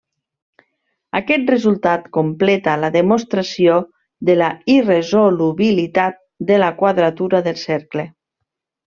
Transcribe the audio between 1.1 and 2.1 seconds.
Aquest resultat